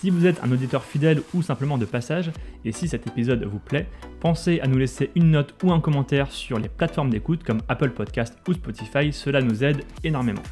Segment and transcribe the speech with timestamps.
[0.00, 2.30] Si vous êtes un auditeur fidèle ou simplement de passage,
[2.64, 3.88] et si cet épisode vous plaît,
[4.20, 7.90] pensez à nous laisser une note ou un commentaire sur les plateformes d'écoute comme Apple
[7.90, 10.44] Podcast ou Spotify, cela nous aide énormément.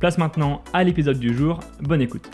[0.00, 2.28] Place maintenant à l'épisode du jour, bonne écoute.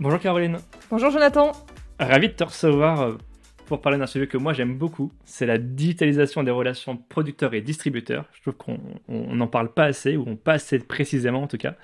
[0.00, 0.56] Bonjour Caroline.
[0.88, 1.52] Bonjour Jonathan.
[2.00, 3.18] Ravi de te recevoir euh,
[3.66, 7.60] pour parler d'un sujet que moi j'aime beaucoup, c'est la digitalisation des relations producteurs et
[7.60, 8.24] distributeurs.
[8.32, 11.74] Je trouve qu'on n'en parle pas assez, ou pas assez précisément en tout cas.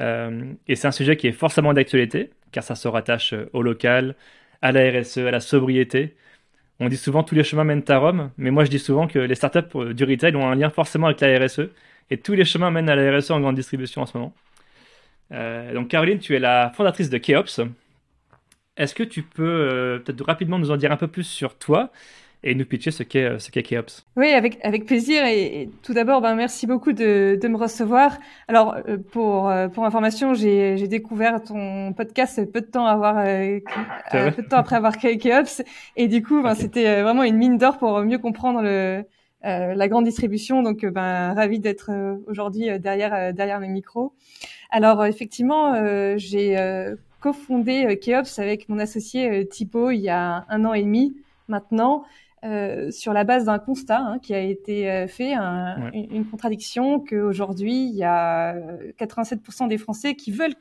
[0.00, 3.62] Euh, et c'est un sujet qui est forcément d'actualité, car ça se rattache euh, au
[3.62, 4.16] local,
[4.62, 6.16] à la RSE, à la sobriété.
[6.80, 9.18] On dit souvent tous les chemins mènent à Rome, mais moi je dis souvent que
[9.18, 11.70] les startups euh, du retail ont un lien forcément avec la RSE,
[12.10, 14.34] et tous les chemins mènent à la RSE en grande distribution en ce moment.
[15.74, 17.60] donc Caroline, tu es la fondatrice de Keops.
[18.76, 21.90] Est-ce que tu peux peut-être rapidement nous en dire un peu plus sur toi
[22.44, 24.04] et nous pitcher ce qu'est ce qu'est Keops.
[24.16, 28.18] Oui, avec avec plaisir et, tout d'abord ben merci beaucoup de, de me recevoir.
[28.48, 33.18] Alors euh, pour euh, pour information, j'ai j'ai découvert ton podcast peu de temps avoir
[33.18, 33.60] euh,
[34.10, 35.62] peu de temps après avoir créé Keops
[35.96, 39.04] et du coup ben, c'était vraiment une mine d'or pour mieux comprendre le
[39.44, 40.62] la grande distribution.
[40.62, 41.90] Donc ben ravi d'être
[42.28, 44.14] aujourd'hui derrière derrière le micro.
[44.70, 45.74] Alors effectivement,
[46.16, 46.56] j'ai
[47.20, 51.16] cofondé Keops avec mon associé Thibaut il y a un an et demi
[51.48, 52.04] maintenant.
[52.44, 57.86] Euh, sur la base d'un constat hein, qui a été euh, fait, une, contradiction qu'aujourd'hui,
[57.86, 58.56] il y a
[58.98, 60.54] 87% des Français qui veulent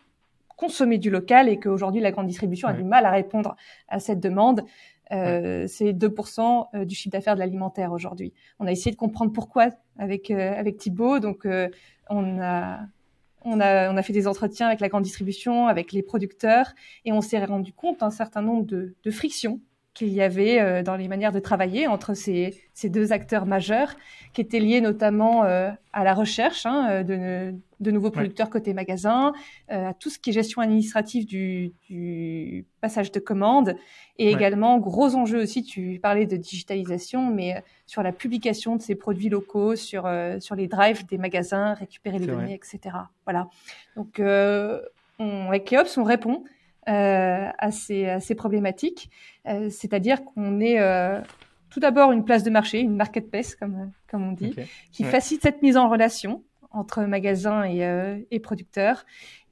[0.58, 3.56] consommer du local et qu'aujourd'hui, la grande distribution a du mal à répondre
[3.88, 4.64] à cette demande.
[5.12, 8.32] Euh, C'est 2% euh, du chiffre d'affaires de l'alimentaire aujourd'hui.
[8.60, 11.20] On a essayé de comprendre pourquoi avec, avec Thibault.
[11.20, 11.48] Donc,
[12.10, 12.80] on a...
[13.44, 17.11] On a, on a fait des entretiens avec la grande distribution, avec les producteurs, et
[17.11, 19.60] on s'est rendu compte d'un certain nombre de, de frictions
[19.94, 23.96] qu'il y avait euh, dans les manières de travailler entre ces, ces, deux acteurs majeurs,
[24.34, 28.74] qui étaient liés notamment euh, à la recherche hein, euh, de, de, nouveaux producteurs côté
[28.74, 29.34] magasin,
[29.68, 33.76] à tout ce qui est gestion administrative du, du passage de commandes,
[34.18, 35.64] et également gros enjeux aussi.
[35.64, 40.08] Tu parlais de digitalisation, mais sur la publication de ces produits locaux, sur
[40.40, 42.96] sur les drives des magasins, récupérer les données, etc.
[43.26, 43.48] Voilà.
[43.96, 46.48] Donc on, avec Keops, on répond euh,
[46.86, 49.09] à, ces, à, ces, problématiques.
[49.47, 51.19] Euh, c'est-à-dire qu'on est euh,
[51.69, 54.55] tout d'abord une place de marché, une marketplace, comme, comme on dit,
[54.92, 59.05] qui facilite cette mise en relation entre magasins et, et, producteurs.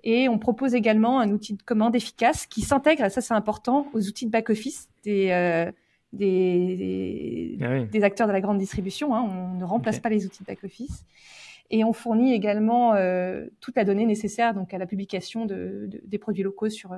[0.03, 3.87] Et on propose également un outil de commande efficace qui s'intègre, et ça c'est important,
[3.93, 5.71] aux outils de back-office des,
[6.13, 9.13] des, ah des, acteurs de la grande distribution.
[9.15, 9.21] Hein.
[9.21, 11.05] On ne remplace pas les outils de back-office.
[11.71, 16.17] Et on fournit également euh, toute la donnée nécessaire donc à la publication de, des
[16.17, 16.97] produits locaux sur, euh,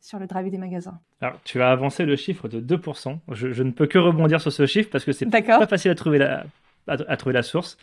[0.00, 1.00] sur le drive des magasins.
[1.22, 3.18] Alors, tu as avancé le chiffre de 2%.
[3.32, 6.18] Je, ne peux que rebondir sur ce chiffre parce que c'est pas facile à trouver
[6.18, 6.44] la,
[6.86, 7.78] à, trouver la source.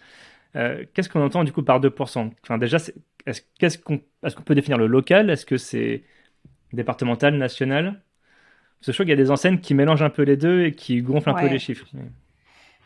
[0.56, 2.78] Euh, qu'est-ce qu'on entend du coup par 2% enfin, Déjà,
[3.26, 5.30] est-ce qu'on est qu'on peut définir le local?
[5.30, 6.04] Est-ce que c'est
[6.74, 8.02] départemental, national?
[8.80, 10.72] Parce que je qu'il y a des enseignes qui mélangent un peu les deux et
[10.74, 11.86] qui gonflent un peu les chiffres.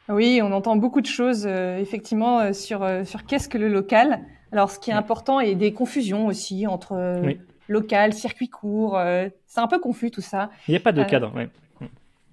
[0.09, 3.67] Oui, on entend beaucoup de choses euh, effectivement euh, sur euh, sur qu'est-ce que le
[3.67, 4.21] local.
[4.51, 6.95] Alors, ce qui est important et des confusions aussi entre
[7.67, 8.97] local, circuit court.
[9.47, 10.49] c'est un peu confus tout ça.
[10.67, 11.33] Il n'y a pas de cadre.
[11.35, 11.47] Oui.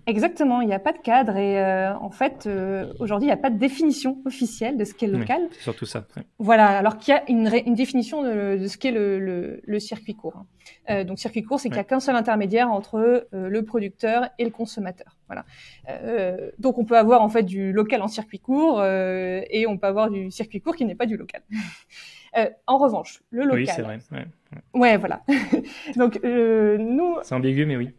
[0.07, 3.39] Exactement, il n'y a pas de cadre et euh, en fait, euh, aujourd'hui, il n'y
[3.39, 5.43] a pas de définition officielle de ce qu'est le local.
[5.61, 6.05] surtout ça.
[6.39, 9.79] Voilà, alors qu'il y a une, une définition de, de ce qu'est le, le, le,
[9.79, 10.35] circuit court.
[10.37, 10.47] Hein.
[10.91, 14.29] Euh, donc, circuit court, c'est qu'il n'y a qu'un seul intermédiaire entre euh, le producteur
[14.39, 15.17] et le consommateur.
[15.29, 15.45] Voilà.
[15.89, 19.87] Euh, donc, on peut avoir en fait du local en circuit court et on peut
[19.87, 21.43] avoir du circuit court qui n'est pas du local.
[22.67, 23.59] en revanche, le local.
[23.59, 23.99] Oui, c'est vrai.
[24.11, 24.27] Ouais,
[24.75, 24.81] ouais.
[24.81, 25.23] ouais voilà.
[25.97, 27.19] donc, nous.
[27.23, 27.91] C'est ambigu, mais oui.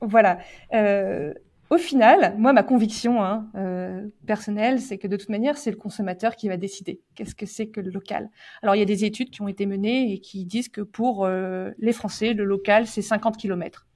[0.00, 0.38] Voilà.
[0.74, 1.34] Euh,
[1.70, 5.76] au final, moi, ma conviction hein, euh, personnelle, c'est que de toute manière, c'est le
[5.76, 8.30] consommateur qui va décider qu'est-ce que c'est que le local.
[8.62, 11.26] Alors, il y a des études qui ont été menées et qui disent que pour
[11.26, 13.86] euh, les Français, le local, c'est 50 km.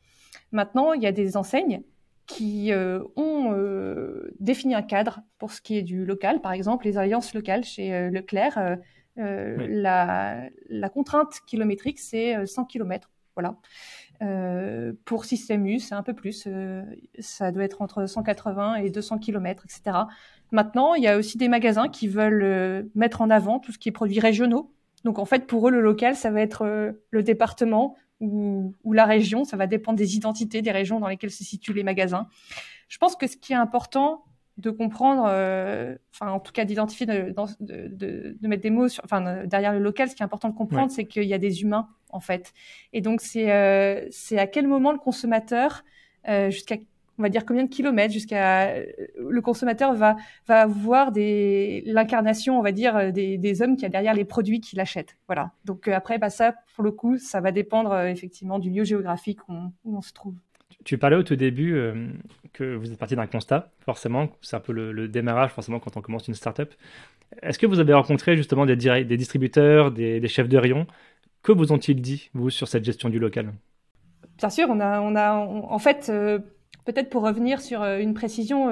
[0.53, 1.83] Maintenant, il y a des enseignes
[2.27, 6.43] qui euh, ont euh, défini un cadre pour ce qui est du local.
[6.43, 8.79] Par exemple, les alliances locales chez Leclerc,
[9.17, 13.11] la, la, contrainte kilométrique, c'est 100 km.
[13.35, 13.57] Voilà.
[14.23, 16.45] Euh, pour Système U, c'est un peu plus.
[16.47, 16.83] Euh,
[17.19, 19.99] ça doit être entre 180 et 200 km, etc.
[20.53, 23.79] Maintenant, il y a aussi des magasins qui veulent euh, mettre en avant tout ce
[23.79, 24.73] qui est produits régionaux.
[25.05, 29.45] Donc, en fait, pour eux, le local, ça va être le département ou, la région.
[29.45, 32.29] Ça va dépendre des identités des régions dans lesquelles se situent les magasins.
[32.89, 34.25] Je pense que ce qui est important
[34.59, 39.03] de comprendre, euh, enfin en tout cas d'identifier, de, de, de, mettre des mots sur,
[39.05, 41.63] enfin, derrière le local, ce qui est important de comprendre, c'est qu'il y a des
[41.63, 42.53] humains en fait.
[42.93, 45.85] Et donc c'est euh, c'est à quel moment le consommateur,
[46.29, 46.77] euh, jusqu'à
[47.19, 50.17] on va dire combien de kilomètres jusqu'à le consommateur va
[50.47, 54.61] va voir des l'incarnation on va dire des, des hommes qui a derrière les produits
[54.61, 55.17] qu'il achète.
[55.29, 55.53] Voilà.
[55.65, 59.71] Donc après bah ça pour le coup ça va dépendre effectivement du lieu géographique où
[59.85, 60.35] on se trouve
[60.85, 62.09] tu parlais au tout début euh,
[62.53, 66.01] que vous êtes parti d'un constat, forcément, c'est un peu le, démarrage, forcément, quand on
[66.01, 66.73] commence une startup.
[67.43, 70.87] Est-ce que vous avez rencontré justement des, des distributeurs, des, chefs de rayon?
[71.43, 73.53] Que vous ont-ils dit, vous, sur cette gestion du local?
[74.39, 76.39] Bien sûr, on a, on a en fait, euh,
[76.85, 78.71] peut-être pour revenir sur euh, une précision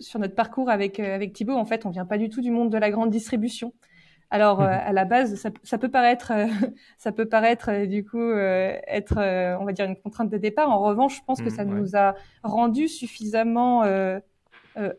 [0.00, 2.70] sur notre parcours avec, avec Thibaut, en fait, on vient pas du tout du monde
[2.70, 3.72] de la grande distribution.
[4.32, 4.64] Alors mmh.
[4.64, 6.32] à la base, ça, ça peut paraître,
[6.98, 9.18] ça peut paraître du coup être,
[9.60, 10.70] on va dire une contrainte de départ.
[10.70, 14.18] En revanche, je pense que mmh, ça nous a rendu suffisamment euh,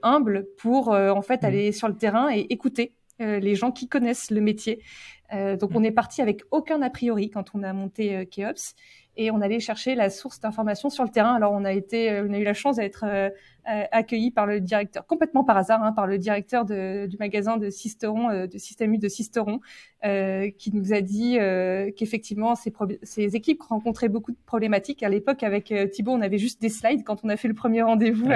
[0.04, 1.46] humbles pour en fait mmh.
[1.46, 4.84] aller sur le terrain et écouter les gens qui connaissent le métier.
[5.32, 8.76] donc on est parti avec aucun a priori quand on a monté Keops
[9.16, 11.36] et on allait chercher la source d'information sur le terrain.
[11.36, 13.30] Alors on a été, on a eu la chance d'être euh,
[13.66, 17.70] accueilli par le directeur, complètement par hasard, hein, par le directeur de, du magasin de
[17.70, 19.60] Sisteron, euh, de Système U de Sisteron,
[20.06, 22.74] euh, qui nous a dit euh, qu'effectivement ces,
[23.04, 25.02] ces, équipes rencontraient beaucoup de problématiques.
[25.02, 27.54] À l'époque, avec euh, Thibaut, on avait juste des slides quand on a fait le
[27.54, 28.30] premier rendez-vous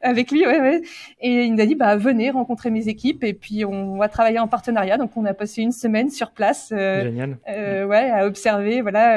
[0.00, 0.46] avec lui.
[0.46, 0.82] Ouais, ouais.
[1.20, 4.38] Et il nous a dit, bah venez rencontrer mes équipes et puis on va travailler
[4.38, 4.96] en partenariat.
[4.96, 7.38] Donc on a passé une semaine sur place, Génial.
[7.48, 9.16] ouais, à observer, voilà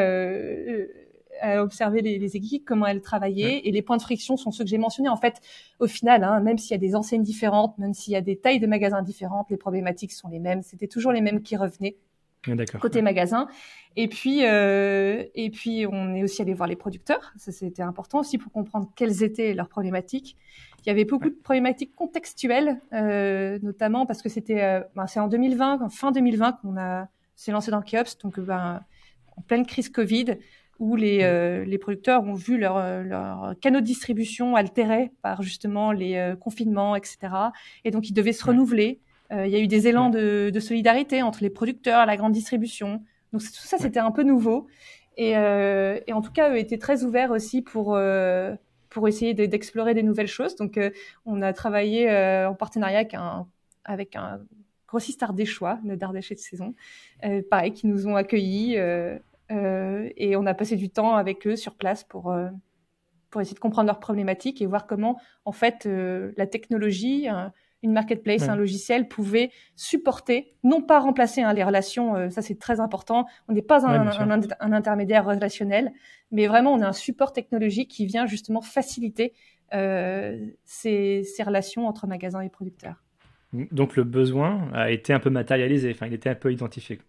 [1.42, 4.64] à observer les, les, équipes, comment elles travaillaient, et les points de friction sont ceux
[4.64, 5.10] que j'ai mentionnés.
[5.10, 5.42] En fait,
[5.80, 8.38] au final, hein, même s'il y a des enseignes différentes, même s'il y a des
[8.38, 10.62] tailles de magasins différentes, les problématiques sont les mêmes.
[10.62, 11.98] C'était toujours les mêmes qui revenaient.
[12.80, 13.48] Côté magasin.
[13.96, 17.34] Et puis, euh, et puis, on est aussi allé voir les producteurs.
[17.38, 20.36] Ça, c'était important aussi pour comprendre quelles étaient leurs problématiques.
[20.86, 25.20] Il y avait beaucoup de problématiques contextuelles, euh, notamment parce que c'était, euh, ben, c'est
[25.20, 28.82] en 2020, fin 2020 qu'on a s'est lancé dans Kiops, donc ben,
[29.36, 30.38] en pleine crise Covid
[30.80, 35.42] où les, euh, les producteurs ont vu leur, euh, leur canaux de distribution altérés par
[35.42, 37.18] justement les euh, confinements, etc.
[37.86, 39.00] Et donc, ils devaient se renouveler.
[39.32, 43.02] il y a eu des élans de, de, solidarité entre les producteurs la grande distribution.
[43.34, 44.68] Donc, tout ça, c'était un peu nouveau.
[45.18, 47.98] Et, et, en tout cas, eux étaient très ouverts aussi pour,
[48.90, 50.56] pour essayer d'explorer des nouvelles choses.
[50.58, 50.80] Donc,
[51.26, 52.10] on a travaillé
[52.46, 53.48] en partenariat avec un,
[53.84, 54.42] avec un
[54.88, 56.76] grossiste ardéchois, le d'Ardèche de saison,
[57.50, 59.18] pareil, qui nous ont accueillis euh,
[59.50, 62.50] et on a passé du temps avec eux sur place pour, euh,
[63.30, 67.28] pour essayer de comprendre leurs problématiques et voir comment, en fait, euh, la technologie,
[67.84, 72.80] une marketplace, un logiciel pouvait supporter, non pas remplacer hein, les relations, ça c'est très
[72.80, 75.92] important, on n'est pas un, un, intermédiaire relationnel,
[76.32, 79.34] mais vraiment on est un support technologique qui vient justement faciliter
[79.72, 83.04] ces, ces relations entre magasins et producteurs.
[83.72, 87.00] Donc le besoin a été un peu matérialisé, enfin il était un peu identifié.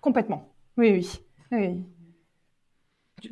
[0.00, 1.20] Complètement, oui, oui.
[1.52, 1.84] Oui.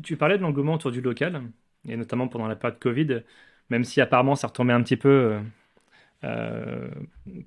[0.02, 1.42] Tu, parlais de l'engouement autour du local,
[1.88, 3.22] et notamment pendant la période Covid,
[3.70, 5.08] même si apparemment ça retombait un petit peu.
[5.08, 5.40] Euh,
[6.24, 6.88] euh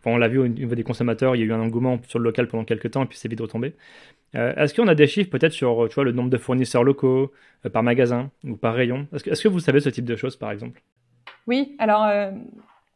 [0.05, 2.25] on l'a vu au niveau des consommateurs, il y a eu un engouement sur le
[2.25, 3.75] local pendant quelques temps, et puis c'est vite retombé.
[4.35, 7.31] Euh, est-ce qu'on a des chiffres peut-être sur tu vois, le nombre de fournisseurs locaux
[7.65, 9.07] euh, par magasin ou par rayon?
[9.13, 10.81] Est-ce que, est que, vous savez ce type de choses, par exemple?
[11.47, 12.07] Oui, alors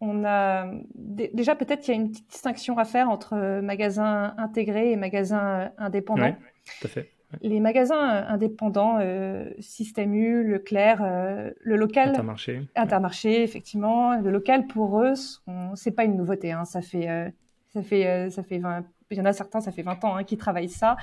[0.02, 4.92] on a déjà peut-être qu'il y a une petite distinction à faire entre magasins intégrés
[4.92, 6.38] et magasins indépendants.
[6.38, 7.15] Oui, tout à fait.
[7.42, 12.10] Les magasins indépendants, euh, Système U, Leclerc, euh, le local.
[12.10, 12.62] Intermarché.
[12.76, 14.20] Intermarché, effectivement.
[14.20, 15.14] Le local, pour eux,
[15.76, 16.52] c'est pas une nouveauté.
[16.52, 16.66] Hein.
[16.66, 17.30] Ça fait, euh,
[17.74, 20.16] ça fait, euh, ça fait 20, il y en a certains, ça fait 20 ans
[20.16, 20.96] hein, qui travaillent ça.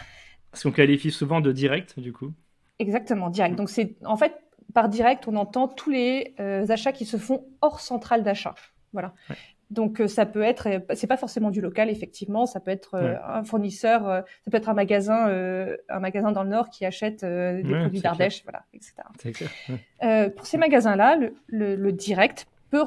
[0.51, 2.33] Parce qu'on qualifie souvent de direct, du coup.
[2.79, 3.57] Exactement, direct.
[3.57, 4.35] Donc, c'est, en fait,
[4.75, 8.55] par direct, on entend tous les achats qui se font hors centrale d'achat.
[8.93, 9.15] Voilà.
[9.73, 12.95] Donc euh, ça peut être, euh, c'est pas forcément du local effectivement, ça peut être
[12.95, 15.29] euh, un fournisseur, ça peut être un magasin,
[15.89, 20.31] un magasin dans le nord qui achète des produits d'Ardèche, voilà, etc.
[20.37, 22.83] pour ces magasins-là, le, le, direct peut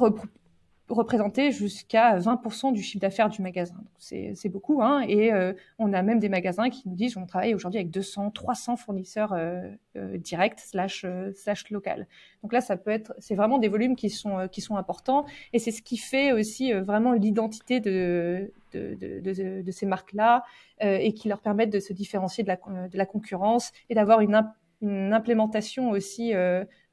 [0.89, 3.75] représenter jusqu'à 20% du chiffre d'affaires du magasin.
[3.97, 7.55] C'est beaucoup, hein, et euh, on a même des magasins qui nous disent on travaille
[7.55, 12.07] aujourd'hui avec 200, 300 fournisseurs euh, euh, directs slash slash local.
[12.43, 15.59] Donc là, ça peut être, c'est vraiment des volumes qui sont qui sont importants, et
[15.59, 20.43] c'est ce qui fait aussi vraiment l'identité de de, de, de, ces marques-là
[20.81, 22.57] et qui leur permettent de se différencier de la,
[22.89, 24.43] de la concurrence et d'avoir une,
[24.81, 26.33] une implémentation aussi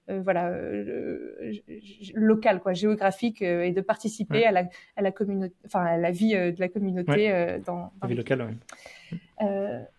[0.09, 0.53] voilà
[2.15, 4.65] local quoi géographique et de participer à la
[4.97, 8.57] à la communauté enfin à la vie de la communauté dans, la vie locale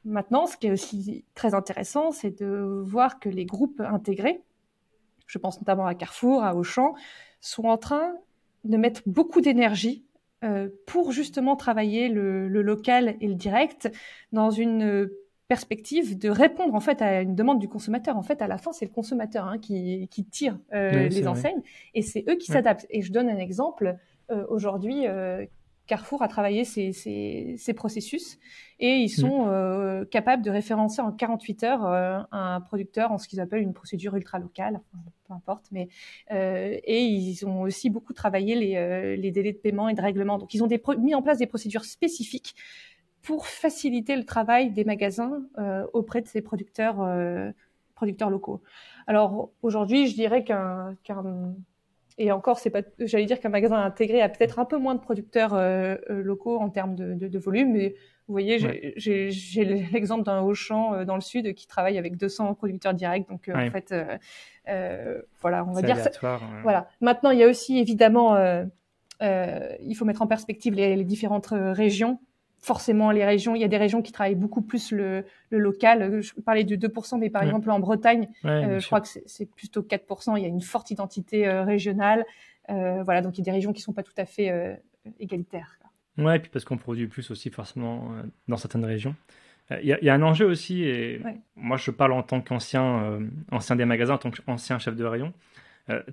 [0.04, 4.42] maintenant ce qui est aussi très intéressant c'est de voir que les groupes intégrés
[5.28, 6.96] je pense notamment à Carrefour à Auchan
[7.40, 8.14] sont en train
[8.64, 10.06] de mettre beaucoup d'énergie
[10.44, 13.90] euh, pour justement travailler le, local et le direct
[14.32, 15.10] dans une
[15.48, 18.18] perspective de répondre en fait à une demande du consommateur.
[18.18, 21.62] En fait, à la fin, c'est le consommateur hein, qui, tire euh, les enseignes
[21.94, 22.88] et c'est eux qui s'adaptent.
[22.90, 23.98] Et je donne un exemple.
[24.32, 25.06] Euh, aujourd'hui,
[25.86, 28.40] Carrefour a travaillé ces, processus
[28.80, 30.06] et ils sont mmh.
[30.08, 31.86] capables de référencer en 48 heures
[32.32, 34.82] un producteur en ce qu'ils appellent une procédure ultra locale
[35.34, 35.66] importe.
[35.72, 35.90] Mais
[36.32, 40.02] euh, et ils ont aussi beaucoup travaillé les, euh, les, délais de paiement et de
[40.02, 40.38] règlement.
[40.38, 42.56] Donc ils ont des mis en place des procédures spécifiques
[43.24, 46.98] pour faciliter le travail des magasins euh, auprès de ces producteurs
[47.96, 48.62] producteurs locaux.
[49.08, 50.96] Alors aujourd'hui, je dirais qu'un
[52.20, 55.00] et encore, c'est pas, j'allais dire qu'un magasin intégré a peut-être un peu moins de
[55.00, 55.56] producteurs
[56.10, 57.96] locaux en termes de, de, de, volume, mais
[58.28, 58.58] vous voyez,
[58.96, 63.28] j'ai l'exemple d'un Auchan euh, dans le sud qui travaille avec 200 producteurs directs.
[63.28, 63.94] Donc, euh, en fait,
[64.70, 65.98] euh, voilà, on va dire.
[66.64, 66.88] Voilà.
[67.02, 68.38] Maintenant, il y a aussi évidemment,
[69.22, 72.20] il faut mettre en perspective les, différentes régions
[72.64, 76.22] forcément les régions, il y a des régions qui travaillent beaucoup plus le, local.
[76.22, 80.38] Je parlais de 2%, mais par exemple en Bretagne, je crois que c'est plutôt 4%.
[80.38, 82.26] Il y a une forte identité régionale.
[82.70, 84.80] voilà, donc il y a des régions qui sont pas tout à fait
[85.20, 85.78] égalitaires.
[86.18, 89.16] Ouais, et puis parce qu'on produit plus aussi forcément euh, dans certaines régions.
[89.72, 91.22] Euh, il y, a un enjeu aussi, et
[91.56, 95.06] moi je parle en tant qu'ancien euh, ancien des magasins, en tant qu'ancien chef de
[95.06, 95.34] rayon.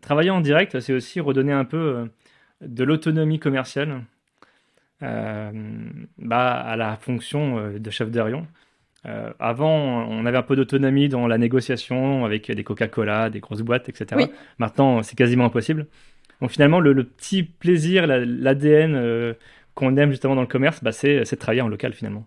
[0.00, 2.08] travailler en direct, c'est aussi redonner un peu
[2.60, 4.04] de l'autonomie commerciale
[5.00, 8.46] bah, à la fonction de chef de rayon.
[9.38, 13.88] avant, on avait un peu d'autonomie dans la négociation avec des Coca-Cola, des grosses boîtes,
[13.88, 14.28] etc.
[14.58, 15.86] Maintenant, c'est quasiment impossible.
[16.40, 19.34] Donc finalement, le, le petit plaisir, l'ADN
[19.74, 22.24] qu'on aime justement dans le commerce, bah, c'est, de travailler en local finalement.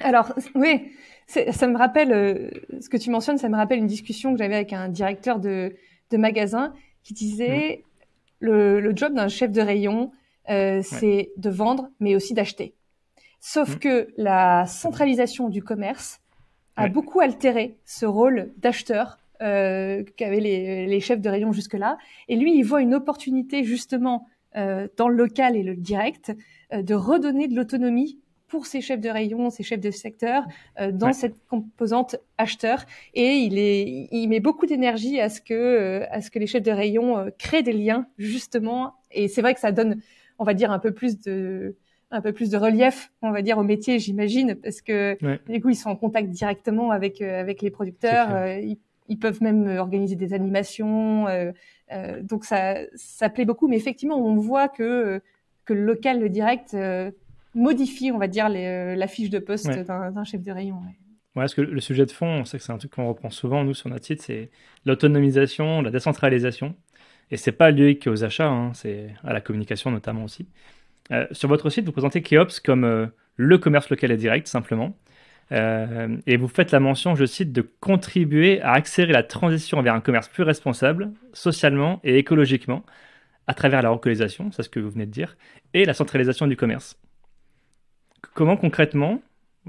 [0.00, 0.92] Alors oui,
[1.26, 4.56] ça me rappelle euh, ce que tu mentionnes, ça me rappelle une discussion que j'avais
[4.56, 5.74] avec un directeur de,
[6.10, 7.84] de magasin qui disait
[8.40, 8.46] mmh.
[8.46, 10.12] le, job d'un chef de rayon,
[10.50, 12.74] euh, c'est de vendre, mais aussi d'acheter.
[13.40, 13.78] Sauf mmh.
[13.78, 16.20] que la centralisation du commerce
[16.76, 21.98] a beaucoup altéré ce rôle d'acheteur euh, qu'avaient les, les, chefs de rayon jusque-là.
[22.28, 26.32] Et lui, il voit une opportunité justement euh, dans le local et le direct,
[26.72, 30.44] euh, de redonner de l'autonomie pour ces chefs de rayon, ces chefs de secteur
[30.78, 32.84] euh, dans cette composante acheteur.
[33.14, 36.62] Et il, est, il met beaucoup d'énergie à ce que à ce que les chefs
[36.62, 38.94] de rayon créent des liens justement.
[39.10, 40.00] Et c'est vrai que ça donne,
[40.38, 41.76] on va dire, un peu plus de
[42.10, 45.16] un peu plus de relief, on va dire, au métier, j'imagine, parce que
[45.50, 48.46] du coup, ils sont en contact directement avec avec les producteurs.
[48.58, 51.26] Ils, ils, peuvent même organiser des animations.
[51.92, 55.20] Euh, donc ça, ça plaît beaucoup, mais effectivement, on voit que
[55.64, 57.10] que le local, le direct euh,
[57.54, 60.76] modifie, on va dire, euh, la fiche de poste d'un chef de rayon.
[60.76, 60.94] Ouais.
[61.34, 63.64] parce que le sujet de fond, on sait que c'est un truc qu'on reprend souvent,
[63.64, 64.50] nous, sur notre site, c'est
[64.84, 66.74] l'autonomisation, la décentralisation.
[67.34, 70.46] Et c'est pas lié qu'aux achats, hein, c'est à la communication notamment aussi.
[71.32, 74.96] sur votre site, vous présentez Keops comme le commerce local et direct, simplement.
[75.52, 79.94] Euh, et vous faites la mention, je cite, de contribuer à accélérer la transition vers
[79.94, 82.84] un commerce plus responsable, socialement et écologiquement,
[83.46, 85.36] à travers la localisation, c'est ce que vous venez de dire,
[85.74, 86.98] et la centralisation du commerce.
[88.32, 89.20] Comment concrètement,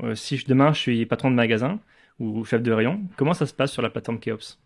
[0.02, 1.80] euh, si demain je suis patron de magasin
[2.20, 4.58] ou chef de rayon, comment ça se passe sur la plateforme Keops?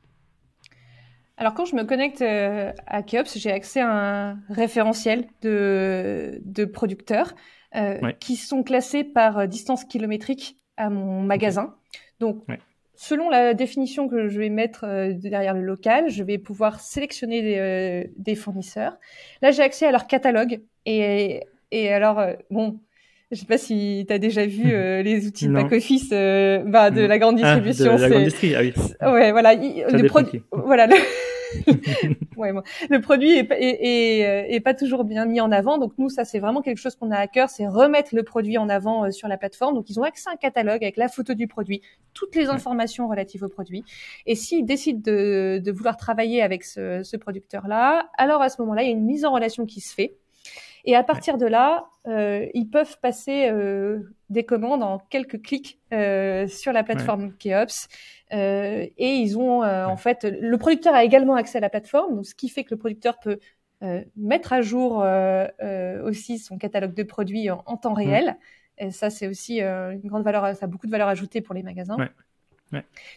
[1.40, 6.66] Alors quand je me connecte euh, à Keops, j'ai accès à un référentiel de, de
[6.66, 7.34] producteurs
[8.20, 11.76] qui sont classés par distance kilométrique à mon magasin.
[12.20, 12.44] Donc,
[13.00, 17.42] selon la définition que je vais mettre euh, derrière le local, je vais pouvoir sélectionner
[17.42, 18.98] des, euh, des fournisseurs.
[19.42, 20.62] Là, j'ai accès à leur catalogue.
[20.86, 21.42] Et,
[21.72, 22.82] et alors, euh, bon,
[23.32, 24.64] je sais pas si tu as déjà vu
[25.04, 27.92] les outils de back-office bah, de la grande distribution.
[27.92, 28.60] Ah, de la grande distribution,
[29.00, 29.14] ah oui.
[29.14, 29.56] Ouais, voilà.
[29.56, 30.08] le
[30.52, 30.88] voilà.
[30.88, 30.96] Le
[32.38, 32.52] ouais,
[32.90, 35.78] le produit est, est, euh, est, pas toujours bien mis en avant.
[35.78, 38.58] Donc nous, ça c'est vraiment quelque chose qu'on a à cœur, c'est remettre le produit
[38.58, 39.76] en avant euh, sur la plateforme.
[39.76, 41.82] Donc ils ont accès à un catalogue avec la photo du produit,
[42.14, 43.84] toutes les informations relatives au produit.
[44.26, 48.84] Et s'ils décident de, de, vouloir travailler avec ce, ce producteur-là, alors à ce moment-là,
[48.84, 50.18] il y a une mise en relation qui se fait.
[50.86, 55.80] Et à partir de là, euh, ils peuvent passer euh, des commandes en quelques clics
[55.92, 57.88] euh, sur la plateforme Keops.
[58.32, 62.16] Euh, et ils ont euh, en fait, le producteur a également accès à la plateforme,
[62.16, 63.40] donc ce qui fait que le producteur peut
[64.18, 65.06] mettre à jour
[66.04, 68.38] aussi son catalogue de produits en, temps réel.
[68.78, 71.64] Et ça, c'est aussi une grande valeur, ça a beaucoup de valeur ajoutée pour les
[71.64, 71.96] magasins.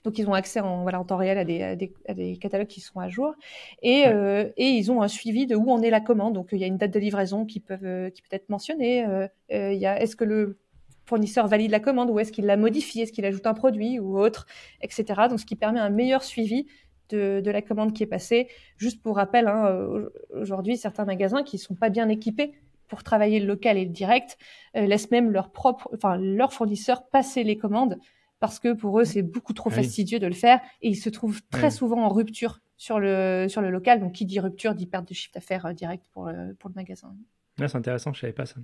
[0.04, 2.80] Donc ils ont accès en, voilà, en temps réel à des, à des, catalogues qui
[2.80, 3.34] sont à jour
[3.82, 6.34] et, euh, et, ils ont un suivi de où en est la commande.
[6.34, 9.04] Donc il y a une date de livraison qui, peuvent, euh, qui peut être mentionnée.
[9.06, 10.58] Euh, il y a est-ce que le
[11.04, 14.18] fournisseur valide la commande ou est-ce qu'il la modifie, est-ce qu'il ajoute un produit ou
[14.18, 14.46] autre,
[14.80, 15.04] etc.
[15.28, 16.66] Donc ce qui permet un meilleur suivi
[17.10, 18.48] de, de la commande qui est passée.
[18.78, 22.52] Juste pour rappel, hein, aujourd'hui certains magasins qui sont pas bien équipés
[22.88, 24.38] pour travailler le local et le direct
[24.74, 27.98] laissent même leur propre, enfin leur fournisseur passer les commandes
[28.42, 31.40] parce que pour eux, c'est beaucoup trop fastidieux de le faire et ils se trouvent
[31.48, 34.00] très souvent en rupture sur le, sur le local.
[34.00, 36.74] Donc, qui dit rupture dit perte de chiffre d'affaires euh, direct pour le, pour le
[36.74, 37.14] magasin.
[37.56, 38.56] c'est intéressant, je ne savais pas ça.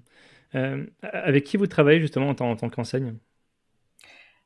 [0.56, 3.14] Euh, avec qui vous travaillez justement en, tant, en tant qu'enseigne?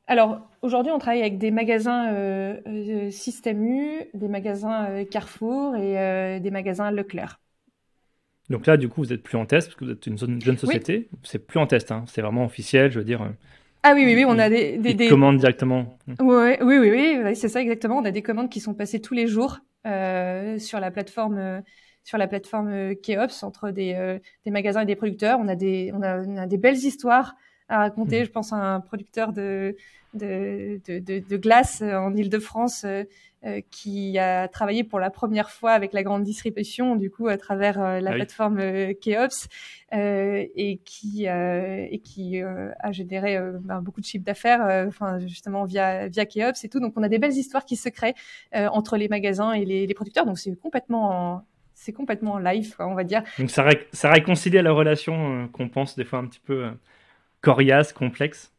[0.05, 6.51] Alors aujourd'hui, on travaille avec des magasins euh, Système U, des magasins Carrefour et des
[6.51, 7.41] magasins Leclerc.
[8.51, 10.57] Donc là, du coup, vous n'êtes plus en test parce que vous êtes une jeune
[10.59, 11.09] société.
[11.23, 12.03] C'est plus en test, hein.
[12.05, 12.91] c'est vraiment officiel.
[12.91, 13.27] Je veux dire,
[13.85, 15.97] ah oui, oui, oui, on a des, des, commandes directement.
[16.21, 17.97] Ouais, oui, oui, oui, c'est ça exactement.
[17.97, 21.59] On a des commandes qui sont passées tous les jours euh, sur la plateforme, euh,
[22.05, 25.37] sur la plateforme euh, Keops entre des, euh, des magasins et des producteurs.
[25.41, 27.35] On a des, on a, on a des belles histoires
[27.67, 28.21] à raconter.
[28.21, 28.25] Mmh.
[28.25, 29.75] Je pense à un producteur de,
[30.13, 32.85] de, de, de, de glace en Ile-de-France
[33.45, 37.37] euh, qui a travaillé pour la première fois avec la grande distribution, du coup, à
[37.37, 39.49] travers euh, la ah plateforme euh, Keops,
[39.91, 46.25] et qui, et qui a généré ben, beaucoup de chiffres d'affaires, enfin, justement, via, via
[46.25, 46.79] Keops et tout.
[46.79, 48.15] Donc, on a des belles histoires qui se créent
[48.53, 50.25] entre les magasins et les, les producteurs.
[50.25, 51.45] Donc, c'est complètement
[51.75, 53.23] c'est complètement live, on va dire.
[53.37, 56.71] Donc ça, ça réconcilie la relation qu'on pense des fois un petit peu
[57.41, 58.53] coriace, complexe?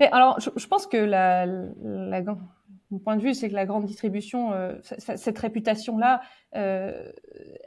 [0.00, 2.22] Et alors, je, je, pense que la, la,
[2.92, 6.20] mon point de vue, c'est que la grande distribution, euh, cette réputation-là,
[6.54, 7.10] euh,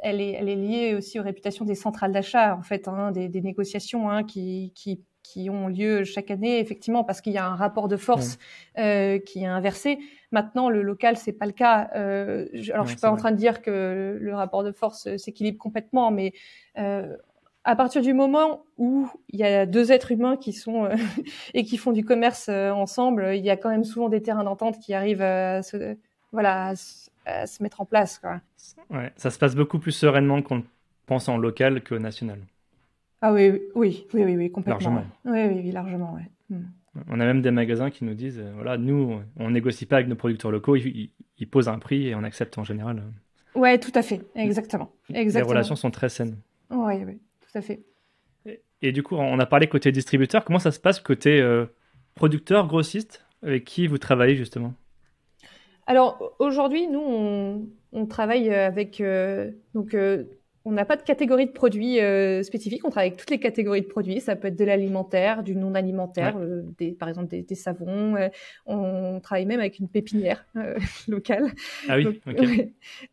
[0.04, 3.28] elle, est, elle est liée aussi aux réputations des centrales d'achat, en fait, hein, des,
[3.28, 7.48] des, négociations hein, qui, qui, qui, ont lieu chaque année, effectivement, parce qu'il y a
[7.48, 8.38] un rapport de force
[8.78, 9.98] euh, qui est inversé.
[10.32, 11.90] Maintenant, le local, c'est pas le cas.
[11.96, 15.16] Euh, je, alors, je suis pas en train de dire que le rapport de force
[15.18, 16.34] s'équilibre complètement, mais
[16.78, 17.18] euh,
[17.66, 20.96] à partir du moment où il y a deux êtres humains qui sont euh,
[21.54, 24.44] et qui font du commerce euh, ensemble, il y a quand même souvent des terrains
[24.44, 25.98] d'entente qui arrivent à se,
[26.32, 26.74] voilà,
[27.26, 28.20] à se, mettre en place.
[28.20, 28.40] Quoi.
[28.92, 30.64] Ouais, ça se passe beaucoup plus sereinement qu'on
[31.08, 32.40] pense en local que national.
[33.22, 34.92] Ah oui, oui, oui, oui, oui, complètement.
[34.92, 35.06] Largement.
[35.26, 36.30] Oui, oui, largement, ouais.
[36.52, 36.66] Hmm.
[37.10, 40.08] On a même des magasins qui nous disent, euh, voilà, nous, on négocie pas avec
[40.08, 41.10] nos producteurs locaux, ils,
[41.40, 43.02] ils, posent un prix et on accepte en général.
[43.56, 44.92] Ouais, tout à fait, exactement.
[45.10, 45.46] exactement.
[45.46, 46.38] Les relations sont très saines.
[46.70, 47.20] Oui, oui
[47.62, 47.86] fait.
[48.82, 50.46] Et, du coup, on a parlé côté distributeur.
[50.46, 51.66] Comment ça se passe côté euh,
[52.14, 54.74] producteur, grossiste Avec qui vous travaillez justement?
[55.88, 60.24] Alors aujourd'hui, nous, on, travaille avec euh, donc euh,
[60.66, 62.84] on n'a pas de catégorie de produits euh, spécifiques.
[62.86, 64.20] On travaille avec toutes les catégories de produits.
[64.20, 68.16] Ça peut être de l'alimentaire, du non alimentaire, euh, des, par exemple des, des savons.
[68.16, 68.30] Euh,
[68.66, 70.76] on travaille même avec une pépinière euh,
[71.08, 71.52] locale.
[71.88, 72.04] Ah oui.
[72.04, 72.18] Donc,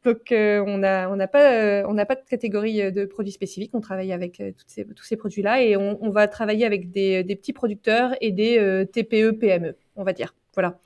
[0.03, 3.75] Donc on a on n'a pas on n'a pas de catégorie de produits spécifiques.
[3.75, 7.23] On travaille avec toutes ces, tous ces produits-là et on, on, va travailler avec des,
[7.23, 10.35] des petits producteurs et des TPE PME, on va dire.
[10.55, 10.79] Voilà.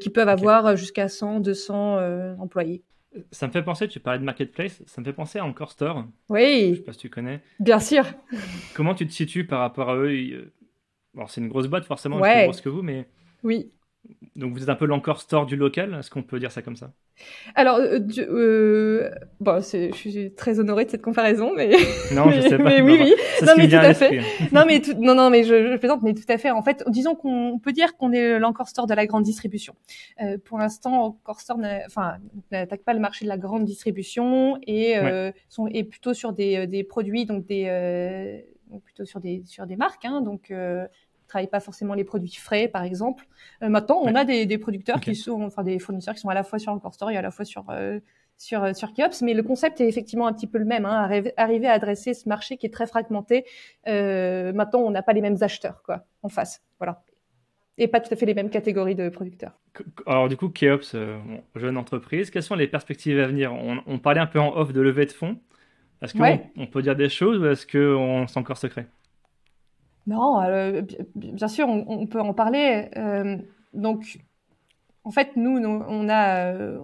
[0.00, 2.82] qui peuvent avoir jusqu'à 100, 200 employés.
[3.30, 6.04] Ça me fait penser, tu parlais de marketplace, ça me fait penser à Encore Store.
[6.28, 6.70] Oui.
[6.70, 7.40] Je sais pas si tu connais.
[7.60, 8.04] Bien sûr.
[8.74, 10.52] Comment tu te situes par rapport à eux?
[11.16, 12.34] Alors, c'est une grosse boîte, forcément, ouais.
[12.34, 13.06] plus grosse que vous, mais.
[13.44, 13.70] Oui.
[14.36, 16.74] Donc vous êtes un peu l'encore store du local, est-ce qu'on peut dire ça comme
[16.74, 16.90] ça?
[17.54, 21.70] Alors, euh, euh, bon, je suis très honorée de cette comparaison, mais
[22.12, 22.64] non, je sais pas.
[22.64, 23.14] Mais oui, oui,
[23.46, 24.20] non, mais tout à fait.
[24.50, 26.50] non, mais non, non, mais je, je plaisante, mais tout à fait.
[26.50, 29.76] En fait, disons qu'on peut dire qu'on est l'encore store de la grande distribution.
[30.20, 32.16] Euh, pour l'instant, encore store, enfin,
[32.50, 36.66] n'attaque pas le marché de la grande distribution et euh, sont est plutôt sur des,
[36.66, 38.44] des produits, donc des
[38.84, 40.52] plutôt sur des sur des marques, hein, donc
[41.34, 43.26] travaillent pas forcément les produits frais, par exemple.
[43.62, 46.34] Euh, maintenant, on a des, des producteurs qui sont, enfin des fournisseurs qui sont à
[46.34, 47.98] la fois sur Encore Store et à la fois sur euh,
[48.36, 50.84] sur euh, sur Kiops, mais le concept est effectivement un petit peu le même.
[50.84, 53.44] Hein, arriver à adresser ce marché qui est très fragmenté.
[53.86, 57.02] Euh, maintenant, on n'a pas les mêmes acheteurs quoi en face, voilà,
[57.78, 59.52] et pas tout à fait les mêmes catégories de producteurs.
[60.06, 61.18] Alors du coup, Keops, euh,
[61.56, 63.52] jeune entreprise, quelles sont les perspectives à venir?
[63.52, 65.38] On, on, parlait un peu en off de levée de fonds.
[66.02, 68.86] Est-ce qu'on on peut dire des choses ou est-ce que c'est encore secret?
[70.06, 70.82] Non, euh,
[71.14, 72.90] bien sûr, on, peut en parler.
[72.96, 73.38] Euh,
[73.72, 74.18] donc,
[75.06, 76.78] en fait, nous, on a, euh,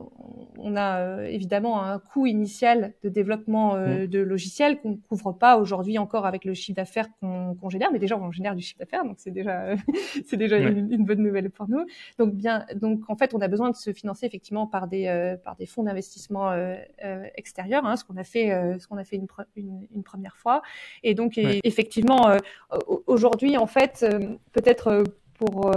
[0.59, 4.07] on a euh, évidemment un coût initial de développement euh, mmh.
[4.09, 7.99] de logiciels qu'on ne couvre pas aujourd'hui encore avec le chiffre d'affaires qu'on génère, mais
[7.99, 9.75] déjà on génère du chiffre d'affaires, donc c'est déjà,
[10.27, 11.87] c'est déjà une, une, bonne nouvelle pour nous.
[12.19, 15.57] Donc bien, donc en fait, on a besoin de se financer effectivement par des, par
[15.57, 16.53] des fonds d'investissement
[17.37, 20.61] extérieurs, hein, ce qu'on a fait, ce qu'on a fait une, une, une, première fois.
[21.03, 22.37] Et donc effectivement,
[23.07, 24.05] aujourd'hui, en fait,
[24.53, 25.05] peut-être
[25.39, 25.73] pour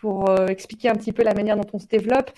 [0.00, 2.30] pour expliquer un petit peu la manière dont on se développe,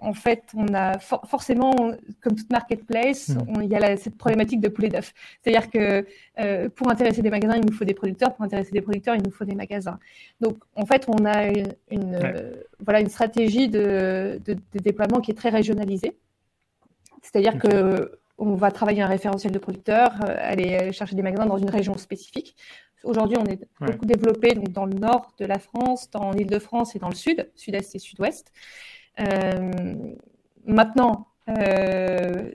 [0.00, 3.62] en fait, on a forcément, comme toute marketplace, mmh.
[3.62, 5.12] il y a cette problématique de poulet d'œufs.
[5.42, 6.06] C'est-à-dire que
[6.38, 8.34] euh, pour intéresser des magasins, il nous faut des producteurs.
[8.34, 9.98] Pour intéresser des producteurs, il nous faut des magasins.
[10.40, 14.40] Donc, en fait, on a une, euh, voilà, une stratégie de,
[14.74, 16.16] déploiement qui est très régionalisée.
[17.22, 21.56] C'est-à-dire que on va travailler un référentiel de producteurs, euh, aller chercher des magasins dans
[21.56, 22.54] une région spécifique.
[23.06, 26.98] Aujourd'hui, on est beaucoup développé donc, dans le nord de la France, dans l'Île-de-France et
[26.98, 28.52] dans le sud, sud-est et sud-ouest.
[29.20, 29.70] Euh,
[30.66, 32.50] maintenant, euh,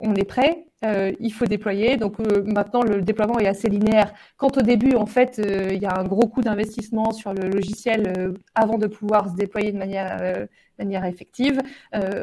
[0.00, 1.96] on est prêt, euh, il faut déployer.
[1.96, 4.12] Donc maintenant, le déploiement est assez linéaire.
[4.36, 8.34] Quand au début, en fait, il y a un gros coût d'investissement sur le logiciel
[8.56, 10.46] avant de pouvoir se déployer de manière,
[10.78, 11.62] manière effective,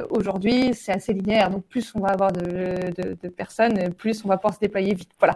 [0.10, 1.50] aujourd'hui, c'est assez linéaire.
[1.50, 5.12] Donc plus on va avoir de, de, personnes, plus on va pouvoir se déployer vite.
[5.20, 5.36] Voilà.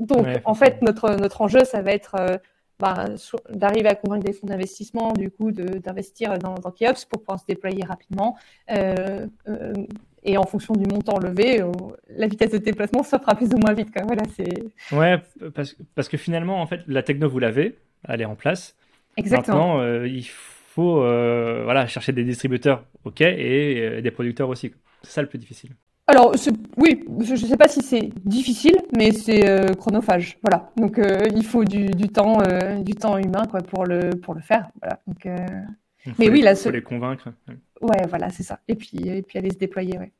[0.00, 2.40] Donc en fait, notre, notre enjeu, ça va être
[2.82, 3.04] bah,
[3.48, 7.46] d'arriver à convaincre des fonds d'investissement, du coup, d'investir dans, dans Keops pour pouvoir se
[7.46, 8.36] déployer rapidement.
[8.72, 9.72] Euh, euh,
[10.24, 11.70] et en fonction du montant levé, euh,
[12.08, 13.92] la vitesse de déplacement se fera plus ou moins vite.
[13.92, 14.02] Quoi.
[14.04, 14.22] Voilà,
[14.92, 15.22] ouais,
[15.54, 17.78] parce, parce, que finalement, en fait, la techno, vous l'avez,
[18.08, 18.76] elle est en place.
[19.16, 19.76] Exactement.
[19.76, 24.72] Maintenant, il faut voilà, chercher des distributeurs, OK, et des producteurs aussi.
[25.02, 25.70] C'est ça le plus difficile.
[26.08, 26.34] Alors,
[26.78, 30.36] oui, je ne sais pas si c'est difficile, mais c'est euh, chronophage.
[30.42, 30.72] Voilà.
[30.76, 34.40] Donc, euh, il faut du, temps, euh, du temps humain quoi, pour, le, pour le
[34.40, 34.68] faire.
[34.80, 35.00] Voilà.
[35.06, 35.24] Donc,
[36.18, 37.28] mais oui, là, il faut les convaincre.
[37.80, 38.60] Ouais, voilà, c'est ça.
[38.66, 39.96] Et puis, et puis aller se déployer.
[39.98, 40.12] Ouais.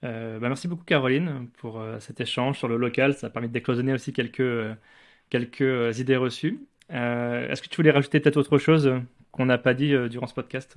[0.00, 3.12] Bah, merci beaucoup, Caroline, pour cet échange sur le local.
[3.12, 4.74] Ça a permis de décloisonner aussi quelques,
[5.28, 6.66] quelques idées reçues.
[6.88, 8.94] Est-ce que tu voulais rajouter peut-être autre chose
[9.30, 10.76] qu'on n'a pas dit durant ce podcast?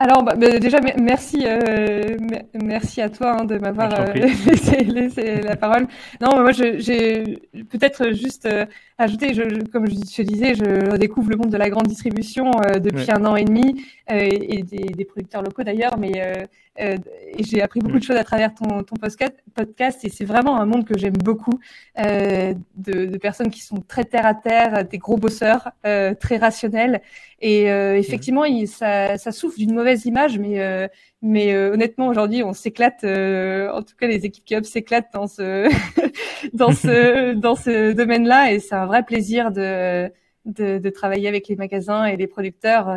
[0.00, 2.16] Alors, bah, bah, déjà, merci, euh,
[2.60, 5.86] merci à toi hein, de m'avoir euh, laissé, la parole.
[6.20, 7.38] Non, moi, j'ai
[7.70, 8.66] peut-être juste euh,
[8.98, 12.50] ajouté, je, comme je, je, disais, je redécouvre le monde de la grande distribution
[12.82, 17.80] depuis un an et demi et des, des, producteurs locaux d'ailleurs, mais et j'ai appris
[17.80, 21.16] beaucoup de choses à travers ton, ton podcast et c'est vraiment un monde que j'aime
[21.16, 21.60] beaucoup
[21.96, 27.00] de, de, personnes qui sont très terre à terre, des gros bosseurs, très rationnels
[27.40, 30.88] et effectivement, il, ça, ça souffre d'une mauvaise image, mais euh,
[31.22, 33.04] mais euh, honnêtement aujourd'hui, on s'éclate.
[33.04, 35.68] Euh, en tout cas, les équipes qui s'éclatent dans ce
[36.54, 40.10] dans ce dans ce domaine-là, et c'est un vrai plaisir de,
[40.44, 42.88] de, de travailler avec les magasins et les producteurs.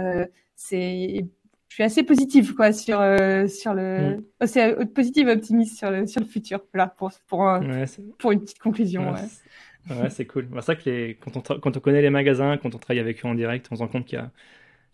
[0.56, 1.26] c'est
[1.78, 2.98] suis assez positive quoi sur
[3.48, 4.48] sur le mm.
[4.48, 7.50] c'est positive optimiste sur le sur le futur voilà pour pour
[8.18, 10.10] pour une petite conclusion ouais.
[10.10, 10.48] c'est cool.
[10.56, 13.24] C'est ça que les, quand, on quand on connaît les magasins, quand on travaille avec
[13.24, 14.32] eux en direct, on se rend compte qu'il y a,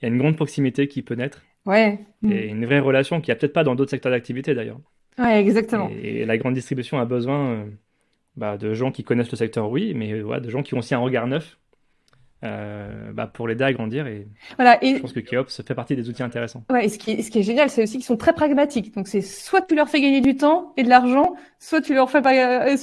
[0.01, 1.41] il y a une grande proximité qui peut naître.
[1.65, 1.99] Ouais.
[2.29, 4.79] Et une vraie relation qui a peut-être pas dans d'autres secteurs d'activité d'ailleurs.
[5.17, 5.89] Ouais, exactement.
[5.89, 7.65] Et, la grande distribution a besoin euh,
[8.35, 10.99] bah, de gens qui connaissent le secteur, oui, mais de gens qui ont aussi un
[10.99, 11.57] regard neuf
[12.43, 14.05] euh, bah, pour l'aider à grandir.
[14.07, 14.27] Et,
[14.57, 16.63] voilà, et je pense que Keops fait partie des outils intéressants.
[16.69, 18.93] Ouais, et ce qui est, ce qui est génial, c'est aussi qu'ils sont très pragmatiques.
[18.93, 22.11] Donc c'est soit tu leur fais gagner du temps et de l'argent, soit tu leur
[22.11, 22.75] fais pas euh,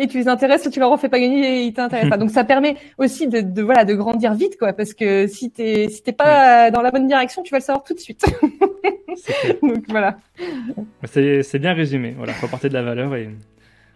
[0.00, 2.16] et, tu les intéresses, soit tu leur en fais pas gagner et ils t'intéressent pas.
[2.18, 5.88] Donc ça permet aussi de, de, voilà de grandir vite, quoi, parce que si t'es
[5.88, 8.24] si t'es pas dans la bonne direction, tu vas le savoir tout de suite.
[9.62, 10.18] Donc voilà.
[11.04, 12.14] C'est bien résumé.
[12.16, 13.30] Voilà, faut apporter de la valeur et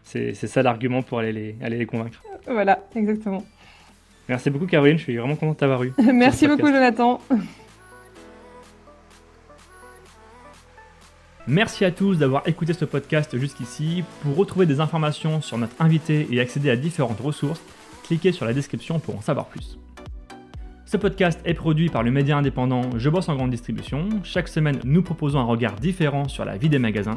[0.02, 2.20] c'est ça l'argument pour aller les aller les convaincre.
[2.48, 3.44] Voilà, exactement.
[4.28, 5.92] Merci beaucoup Caroline, je suis vraiment content de t'avoir eu.
[6.12, 7.20] Merci beaucoup Jonathan.
[11.46, 14.04] Merci à tous d'avoir écouté ce podcast jusqu'ici.
[14.20, 17.62] Pour retrouver des informations sur notre invité et accéder à différentes ressources,
[18.04, 19.78] cliquez sur la description pour en savoir plus.
[20.84, 24.08] Ce podcast est produit par le média indépendant Je bosse en grande distribution.
[24.24, 27.16] Chaque semaine, nous proposons un regard différent sur la vie des magasins,